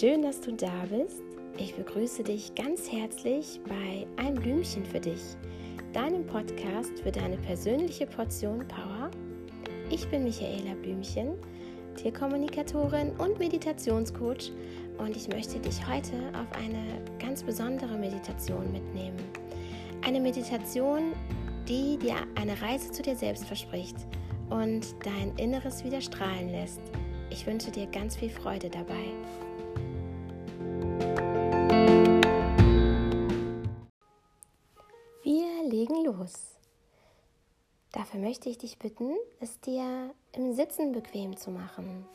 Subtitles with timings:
[0.00, 1.22] Schön, dass du da bist.
[1.56, 5.20] Ich begrüße dich ganz herzlich bei Ein Blümchen für dich,
[5.92, 9.12] deinem Podcast für deine persönliche Portion Power.
[9.90, 11.34] Ich bin Michaela Blümchen,
[11.94, 14.50] Tierkommunikatorin und Meditationscoach
[14.98, 19.22] und ich möchte dich heute auf eine ganz besondere Meditation mitnehmen.
[20.04, 21.12] Eine Meditation,
[21.68, 23.96] die dir eine Reise zu dir selbst verspricht
[24.50, 26.80] und dein Inneres wieder strahlen lässt.
[27.30, 29.04] Ich wünsche dir ganz viel Freude dabei.
[36.24, 36.56] Los.
[37.92, 42.06] Dafür möchte ich dich bitten, es dir im Sitzen bequem zu machen.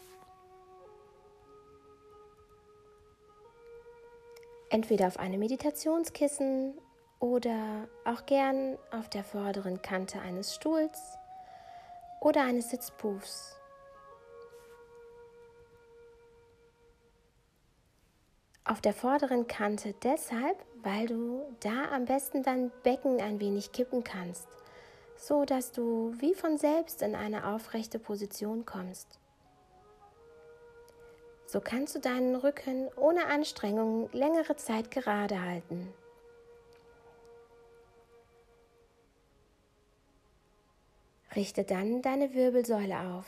[4.70, 6.78] Entweder auf einem Meditationskissen
[7.20, 11.18] oder auch gern auf der vorderen Kante eines Stuhls
[12.20, 13.59] oder eines Sitzpuffs.
[18.64, 24.04] Auf der vorderen Kante deshalb, weil du da am besten dein Becken ein wenig kippen
[24.04, 24.48] kannst,
[25.16, 29.20] so dass du wie von selbst in eine aufrechte Position kommst.
[31.46, 35.92] So kannst du deinen Rücken ohne Anstrengung längere Zeit gerade halten.
[41.36, 43.26] Richte dann deine Wirbelsäule auf.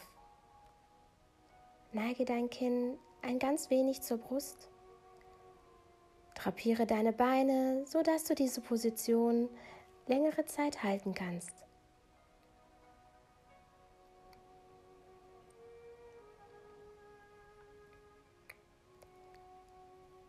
[1.93, 4.70] Neige dein Kinn ein ganz wenig zur Brust.
[6.41, 9.47] Drapiere deine Beine, so dass du diese Position
[10.07, 11.51] längere Zeit halten kannst.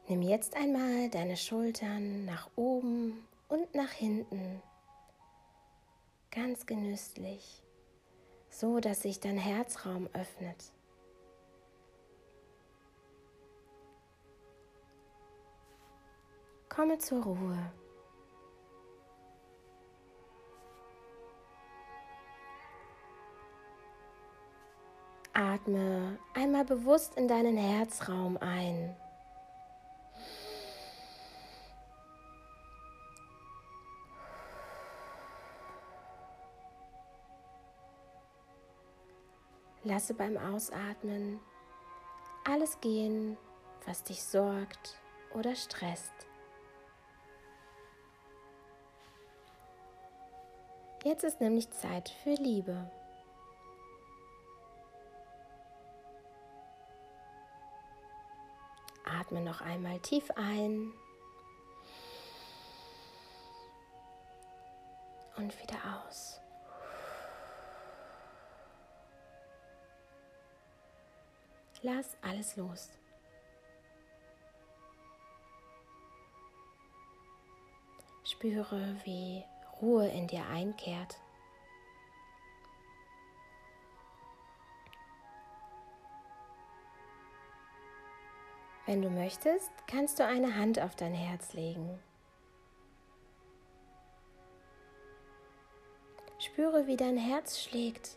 [0.06, 4.60] Nimm jetzt einmal deine Schultern nach oben und nach hinten,
[6.30, 7.62] ganz genüsslich,
[8.50, 10.72] so dass sich dein Herzraum öffnet.
[16.74, 17.58] Komme zur Ruhe.
[25.34, 28.96] Atme einmal bewusst in deinen Herzraum ein.
[39.84, 41.38] Lasse beim Ausatmen
[42.44, 43.36] alles gehen,
[43.84, 44.96] was dich sorgt
[45.34, 46.31] oder stresst.
[51.04, 52.88] Jetzt ist nämlich Zeit für Liebe.
[59.04, 60.92] Atme noch einmal tief ein
[65.36, 66.40] und wieder aus.
[71.82, 72.90] Lass alles los.
[78.22, 79.44] Spüre, wie
[79.82, 81.18] Ruhe in dir einkehrt.
[88.86, 91.98] Wenn du möchtest, kannst du eine Hand auf dein Herz legen.
[96.38, 98.16] Spüre, wie dein Herz schlägt.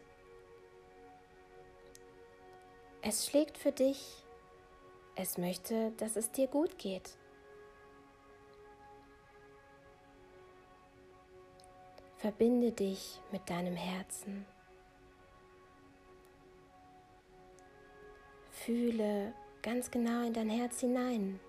[3.01, 4.23] Es schlägt für dich.
[5.15, 7.17] Es möchte, dass es dir gut geht.
[12.25, 14.47] Verbinde dich mit deinem Herzen.
[18.49, 19.31] Fühle
[19.61, 21.39] ganz genau in dein Herz hinein,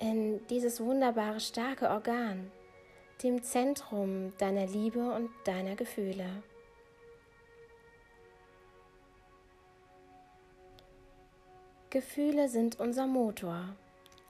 [0.00, 2.50] in dieses wunderbare, starke Organ,
[3.22, 6.42] dem Zentrum deiner Liebe und deiner Gefühle.
[11.90, 13.76] Gefühle sind unser Motor.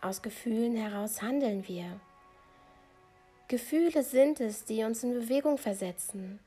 [0.03, 1.99] Aus Gefühlen heraus handeln wir.
[3.49, 6.41] Gefühle sind es, die uns in Bewegung versetzen.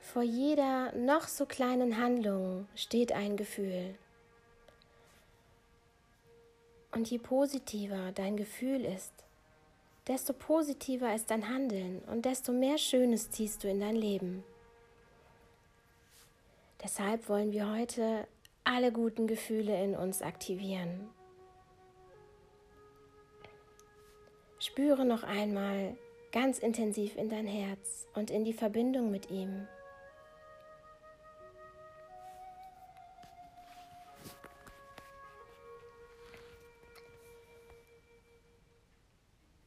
[0.00, 3.96] Vor jeder noch so kleinen Handlung steht ein Gefühl.
[6.92, 9.12] Und je positiver dein Gefühl ist,
[10.06, 14.44] desto positiver ist dein Handeln und desto mehr Schönes ziehst du in dein Leben.
[16.84, 18.28] Deshalb wollen wir heute
[18.62, 21.08] alle guten Gefühle in uns aktivieren.
[24.64, 25.94] Spüre noch einmal
[26.32, 29.68] ganz intensiv in dein Herz und in die Verbindung mit ihm.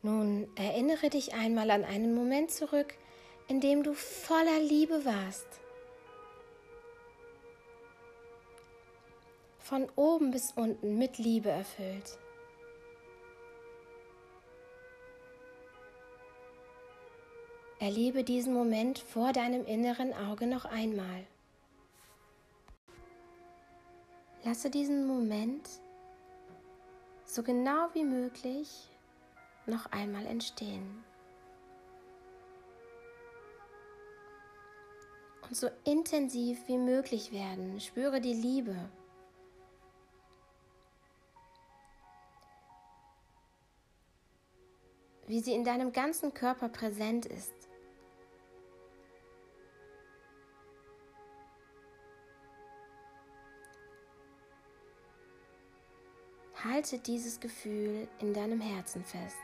[0.01, 2.95] Nun erinnere dich einmal an einen Moment zurück,
[3.47, 5.45] in dem du voller Liebe warst
[9.59, 12.17] von oben bis unten mit Liebe erfüllt.
[17.87, 21.25] Erlebe diesen Moment vor deinem inneren Auge noch einmal.
[24.43, 25.69] Lasse diesen Moment
[27.23, 28.89] so genau wie möglich
[29.67, 31.01] noch einmal entstehen.
[35.47, 37.79] Und so intensiv wie möglich werden.
[37.79, 38.75] Spüre die Liebe.
[45.25, 47.66] Wie sie in deinem ganzen Körper präsent ist.
[56.63, 59.37] Halte dieses Gefühl in deinem Herzen fest.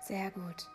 [0.00, 0.68] Sehr gut.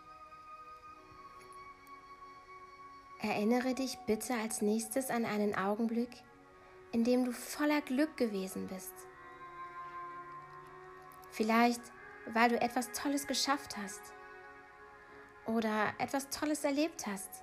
[3.20, 6.22] Erinnere dich bitte als nächstes an einen Augenblick,
[6.92, 8.94] in dem du voller Glück gewesen bist.
[11.32, 11.82] Vielleicht,
[12.32, 14.12] weil du etwas Tolles geschafft hast
[15.48, 17.42] oder etwas Tolles erlebt hast.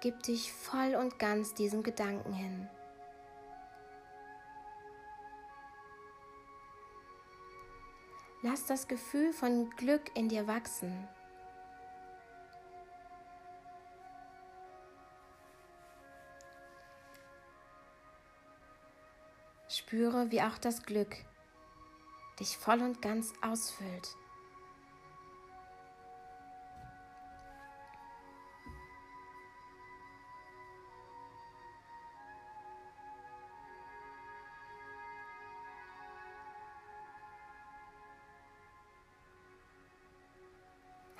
[0.00, 2.68] Gib dich voll und ganz diesem Gedanken hin.
[8.42, 11.08] Lass das Gefühl von Glück in dir wachsen.
[19.68, 21.16] Spüre, wie auch das Glück
[22.40, 24.16] dich voll und ganz ausfüllt.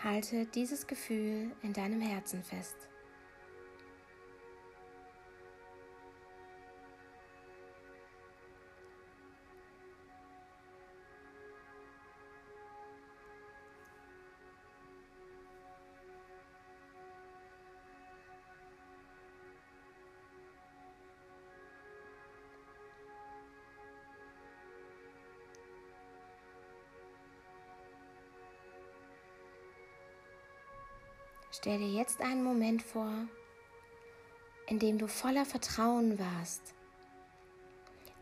[0.05, 2.75] Halte dieses Gefühl in deinem Herzen fest.
[31.55, 33.13] Stell dir jetzt einen Moment vor,
[34.67, 36.75] in dem du voller Vertrauen warst.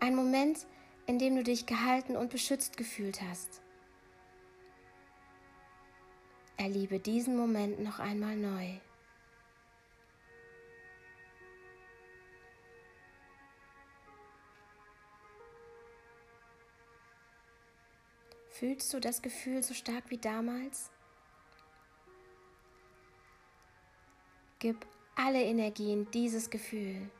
[0.00, 0.66] Ein Moment,
[1.06, 3.62] in dem du dich gehalten und beschützt gefühlt hast.
[6.56, 8.74] Erliebe diesen Moment noch einmal neu.
[18.48, 20.90] Fühlst du das Gefühl so stark wie damals?
[24.60, 24.86] Gib
[25.16, 27.10] alle Energie in dieses Gefühl.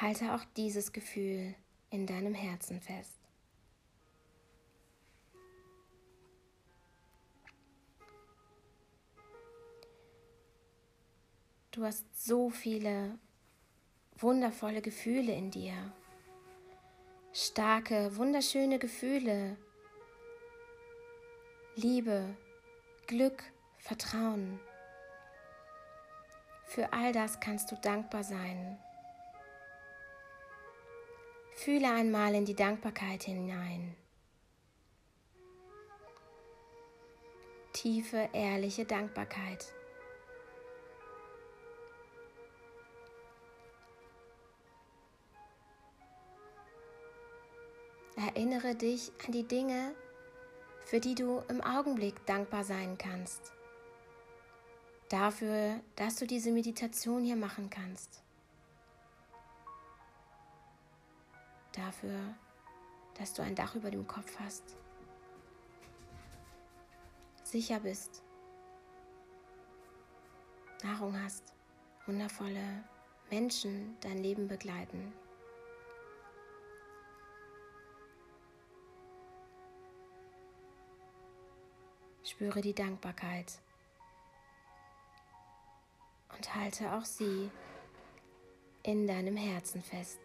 [0.00, 1.56] Halte auch dieses Gefühl
[1.90, 3.18] in deinem Herzen fest.
[11.72, 13.18] Du hast so viele
[14.18, 15.92] wundervolle Gefühle in dir
[17.34, 19.56] starke, wunderschöne Gefühle,
[21.74, 22.36] Liebe,
[23.08, 23.42] Glück,
[23.78, 24.60] Vertrauen.
[26.66, 28.78] Für all das kannst du dankbar sein.
[31.56, 33.96] Fühle einmal in die Dankbarkeit hinein.
[37.72, 39.74] Tiefe, ehrliche Dankbarkeit.
[48.16, 49.94] Erinnere dich an die Dinge,
[50.84, 53.52] für die du im Augenblick dankbar sein kannst.
[55.08, 58.22] Dafür, dass du diese Meditation hier machen kannst.
[61.72, 62.18] Dafür,
[63.18, 64.76] dass du ein Dach über dem Kopf hast.
[67.42, 68.22] Sicher bist.
[70.82, 71.54] Nahrung hast.
[72.06, 72.84] Wundervolle
[73.30, 75.12] Menschen dein Leben begleiten.
[82.34, 83.60] Spüre die Dankbarkeit
[86.36, 87.48] und halte auch sie
[88.82, 90.18] in deinem Herzen fest.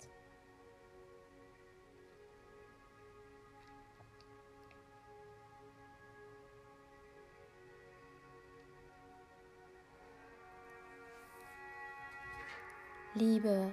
[13.14, 13.72] Liebe,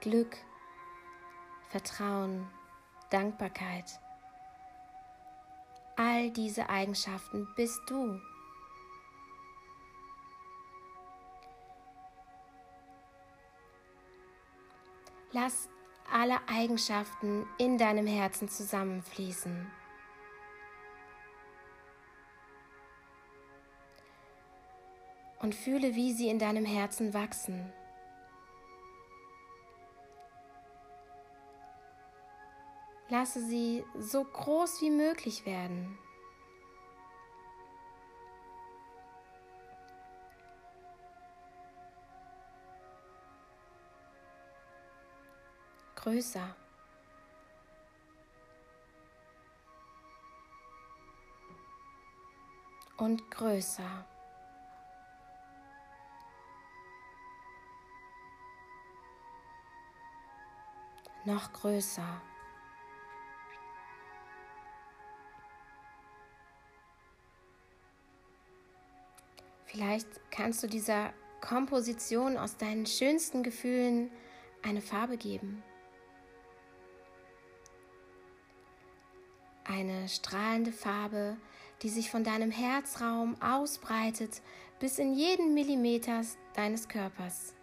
[0.00, 0.36] Glück,
[1.70, 2.46] Vertrauen,
[3.10, 3.98] Dankbarkeit.
[5.96, 8.20] All diese Eigenschaften bist du.
[15.32, 15.70] Lass
[16.12, 19.70] alle Eigenschaften in deinem Herzen zusammenfließen.
[25.40, 27.72] Und fühle, wie sie in deinem Herzen wachsen.
[33.08, 35.98] Lasse sie so groß wie möglich werden.
[46.06, 46.54] größer.
[52.98, 54.06] Und größer.
[61.24, 62.22] Noch größer.
[69.76, 74.10] Vielleicht kannst du dieser Komposition aus deinen schönsten Gefühlen
[74.62, 75.62] eine Farbe geben.
[79.68, 81.36] eine strahlende Farbe,
[81.82, 84.40] die sich von deinem Herzraum ausbreitet
[84.78, 86.22] bis in jeden Millimeter
[86.54, 87.55] deines Körpers.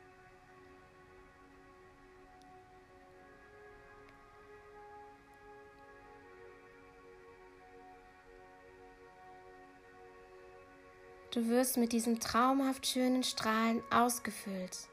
[11.34, 14.88] Du wirst mit diesem traumhaft schönen Strahlen ausgefüllt,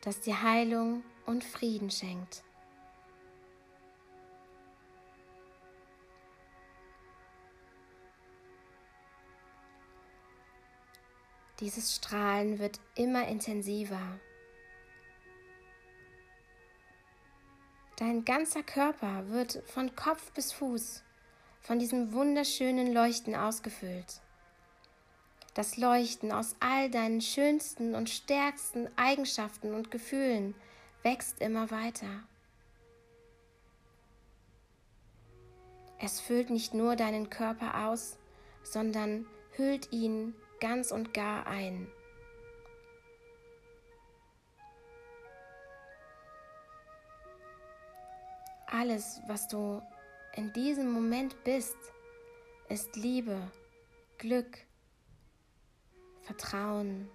[0.00, 2.42] das dir Heilung und Frieden schenkt.
[11.60, 14.18] Dieses Strahlen wird immer intensiver.
[17.96, 21.04] Dein ganzer Körper wird von Kopf bis Fuß
[21.60, 24.22] von diesem wunderschönen Leuchten ausgefüllt.
[25.58, 30.54] Das Leuchten aus all deinen schönsten und stärksten Eigenschaften und Gefühlen
[31.02, 32.22] wächst immer weiter.
[35.98, 38.18] Es füllt nicht nur deinen Körper aus,
[38.62, 41.88] sondern hüllt ihn ganz und gar ein.
[48.68, 49.82] Alles, was du
[50.36, 51.76] in diesem Moment bist,
[52.68, 53.50] ist Liebe,
[54.18, 54.67] Glück,
[56.28, 57.08] Vertrauen,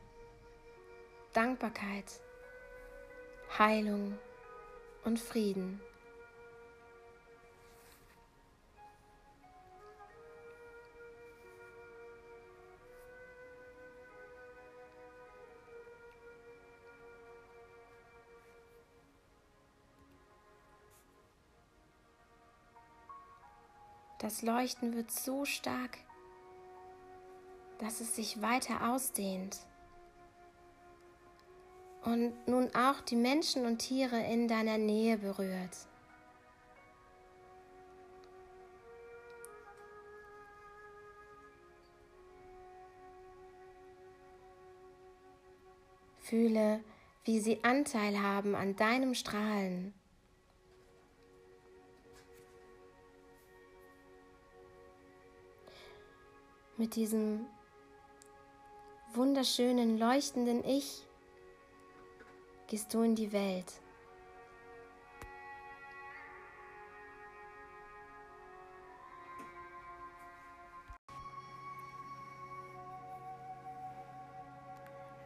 [1.34, 2.20] Dankbarkeit,
[3.60, 4.18] Heilung
[5.04, 5.80] und Frieden.
[24.18, 26.00] Das Leuchten wird so stark,
[27.84, 29.58] dass es sich weiter ausdehnt
[32.06, 35.88] und nun auch die Menschen und Tiere in deiner Nähe berührt.
[46.22, 46.82] Fühle,
[47.26, 49.94] wie sie Anteil haben an deinem Strahlen.
[56.78, 57.46] mit diesem
[59.16, 61.06] wunderschönen, leuchtenden Ich
[62.68, 63.72] gehst du in die Welt.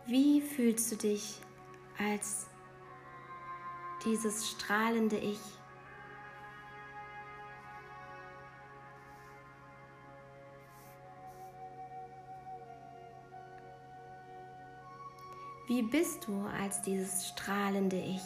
[0.05, 1.39] Wie fühlst du dich
[1.97, 2.47] als
[4.05, 5.56] dieses strahlende Ich?
[15.67, 18.21] Wie bist du als dieses strahlende Ich?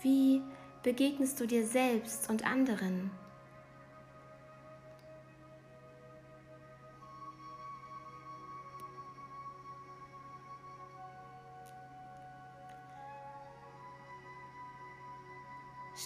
[0.00, 0.40] Wie
[0.82, 3.10] begegnest du dir selbst und anderen?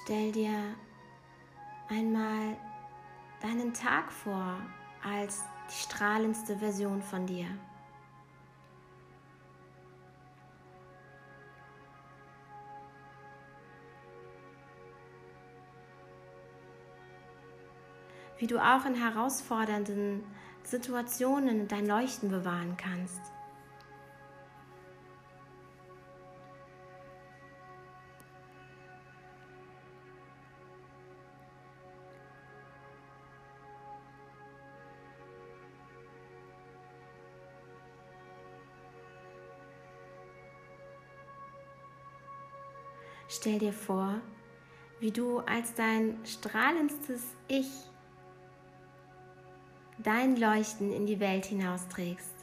[0.05, 0.75] Stell dir
[1.89, 2.57] einmal
[3.41, 4.57] deinen Tag vor
[5.05, 7.47] als die strahlendste Version von dir.
[18.39, 20.25] wie du auch in herausfordernden
[20.65, 23.21] Situationen dein Leuchten bewahren kannst.
[43.43, 44.21] Stell dir vor,
[45.01, 47.67] wie du als dein strahlendstes Ich
[49.99, 52.37] dein Leuchten in die Welt hinausträgst.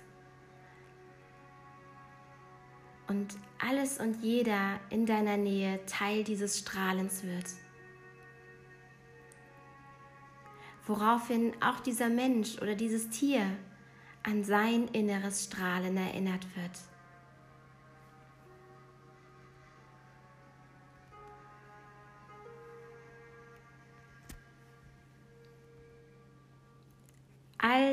[3.08, 3.34] Und
[3.65, 7.48] alles und jeder in deiner Nähe Teil dieses Strahlens wird.
[10.86, 13.46] Woraufhin auch dieser Mensch oder dieses Tier
[14.24, 16.99] an sein inneres Strahlen erinnert wird.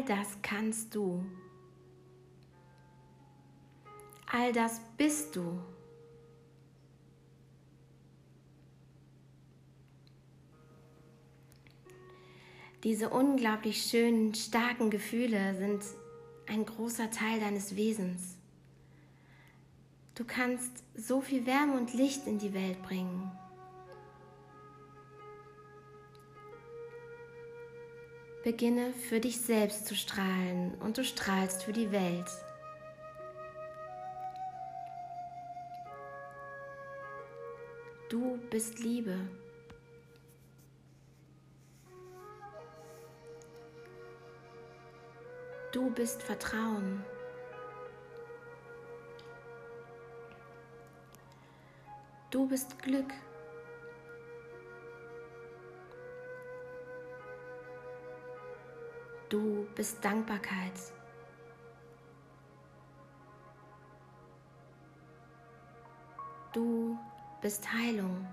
[0.09, 1.25] Das kannst du.
[4.27, 5.61] All das bist du.
[12.83, 15.83] Diese unglaublich schönen, starken Gefühle sind
[16.47, 18.37] ein großer Teil deines Wesens.
[20.15, 23.31] Du kannst so viel Wärme und Licht in die Welt bringen.
[28.47, 32.31] Beginne für dich selbst zu strahlen und du strahlst für die Welt.
[38.09, 39.19] Du bist Liebe.
[45.73, 47.05] Du bist Vertrauen.
[52.31, 53.13] Du bist Glück.
[59.29, 60.73] Du bist Dankbarkeit.
[66.53, 66.97] Du
[67.43, 68.27] bist Heilung.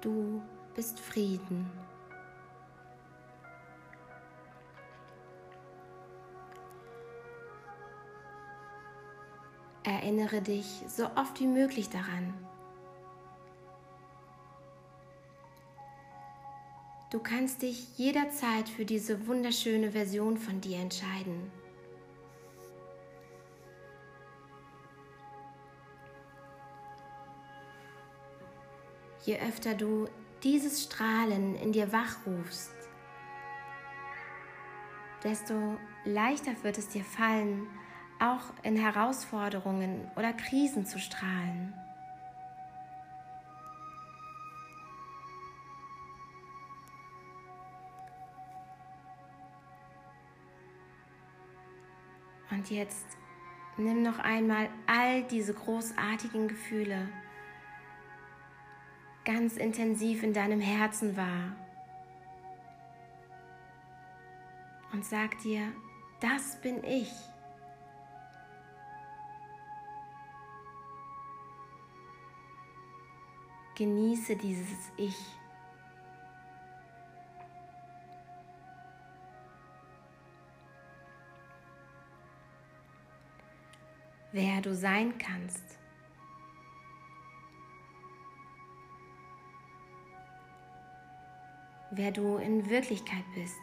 [0.00, 0.42] Du
[0.74, 1.70] bist Frieden.
[9.84, 12.34] Erinnere dich so oft wie möglich daran,
[17.10, 21.50] Du kannst dich jederzeit für diese wunderschöne Version von dir entscheiden.
[29.24, 30.06] Je öfter du
[30.42, 32.72] dieses Strahlen in dir wachrufst,
[35.24, 37.66] desto leichter wird es dir fallen,
[38.20, 41.72] auch in Herausforderungen oder Krisen zu strahlen.
[52.58, 53.06] Und jetzt
[53.76, 57.08] nimm noch einmal all diese großartigen Gefühle
[59.24, 61.54] ganz intensiv in deinem Herzen wahr.
[64.92, 65.72] Und sag dir,
[66.18, 67.12] das bin ich.
[73.76, 75.37] Genieße dieses Ich.
[84.32, 85.78] Wer du sein kannst.
[91.90, 93.56] Wer du in Wirklichkeit bist.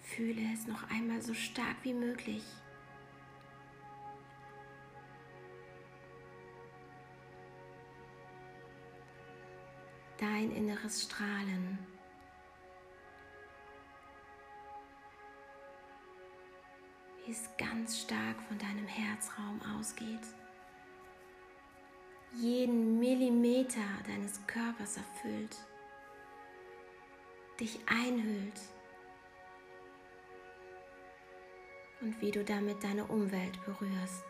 [0.00, 2.44] Fühle es noch einmal so stark wie möglich.
[10.48, 11.78] Dein inneres Strahlen.
[17.24, 20.26] Wie es ganz stark von deinem Herzraum ausgeht.
[22.34, 25.56] Jeden Millimeter deines Körpers erfüllt,
[27.58, 28.60] dich einhüllt
[32.00, 34.24] und wie du damit deine Umwelt berührst.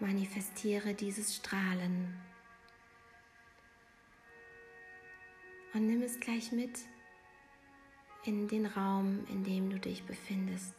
[0.00, 2.14] manifestiere dieses Strahlen.
[5.74, 6.80] Und nimm es gleich mit
[8.24, 10.74] in den Raum, in dem du dich befindest.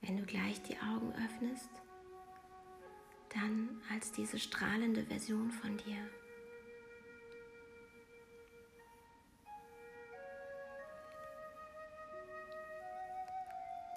[0.00, 1.68] Wenn du gleich die Augen öffnest,
[3.36, 5.98] dann als diese strahlende Version von dir.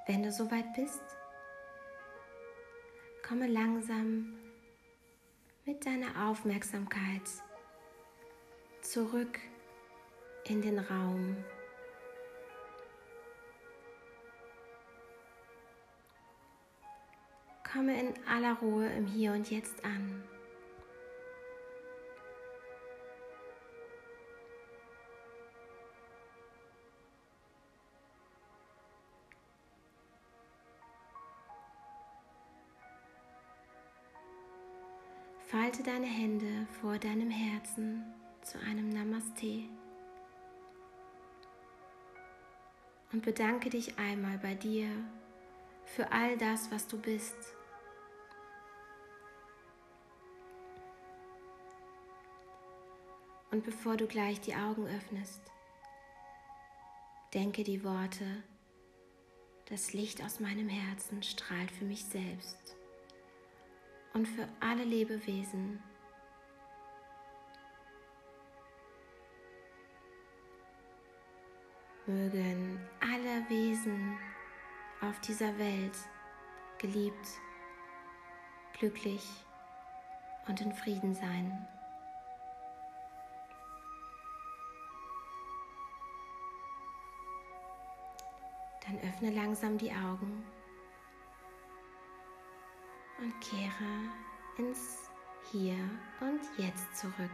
[0.07, 1.03] Wenn du soweit bist,
[3.25, 4.33] komme langsam
[5.65, 7.21] mit deiner Aufmerksamkeit
[8.81, 9.39] zurück
[10.45, 11.37] in den Raum.
[17.71, 20.23] Komme in aller Ruhe im Hier und Jetzt an.
[35.45, 38.03] Falte deine Hände vor deinem Herzen
[38.41, 39.63] zu einem Namaste
[43.11, 44.87] und bedanke dich einmal bei dir
[45.85, 47.58] für all das, was du bist.
[53.51, 55.41] Und bevor du gleich die Augen öffnest,
[57.33, 58.43] denke die Worte,
[59.69, 62.75] das Licht aus meinem Herzen strahlt für mich selbst
[64.13, 65.81] und für alle Lebewesen.
[72.07, 74.17] Mögen alle Wesen
[75.01, 75.95] auf dieser Welt
[76.79, 77.27] geliebt,
[78.79, 79.23] glücklich
[80.47, 81.67] und in Frieden sein.
[88.89, 90.43] Dann öffne langsam die Augen
[93.21, 93.67] und kehre
[94.57, 95.11] ins
[95.51, 95.75] Hier
[96.21, 97.29] und Jetzt zurück.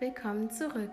[0.00, 0.90] Willkommen zurück.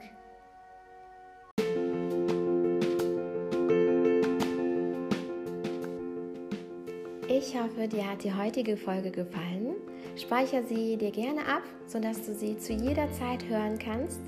[7.28, 9.76] Ich hoffe, dir hat die heutige Folge gefallen.
[10.16, 14.22] Speicher sie dir gerne ab, sodass du sie zu jeder Zeit hören kannst.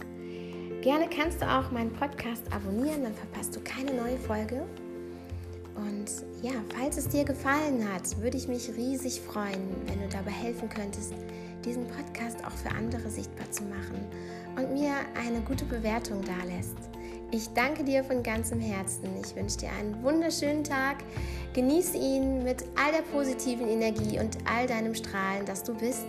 [0.81, 4.63] Gerne kannst du auch meinen Podcast abonnieren, dann verpasst du keine neue Folge.
[5.75, 6.09] Und
[6.41, 10.69] ja, falls es dir gefallen hat, würde ich mich riesig freuen, wenn du dabei helfen
[10.69, 11.13] könntest,
[11.63, 14.07] diesen Podcast auch für andere sichtbar zu machen
[14.57, 16.77] und mir eine gute Bewertung dalässt.
[17.29, 19.05] Ich danke dir von ganzem Herzen.
[19.23, 20.97] Ich wünsche dir einen wunderschönen Tag.
[21.53, 26.07] Genieße ihn mit all der positiven Energie und all deinem Strahlen, das du bist.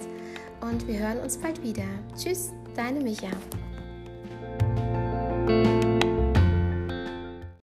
[0.63, 1.85] Und wir hören uns bald wieder.
[2.17, 3.29] Tschüss, deine Micha.